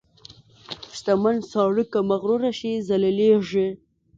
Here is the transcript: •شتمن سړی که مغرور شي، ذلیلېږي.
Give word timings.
•شتمن 0.97 1.35
سړی 1.51 1.83
که 1.91 1.99
مغرور 2.09 2.41
شي، 2.59 2.71
ذلیلېږي. 2.87 3.67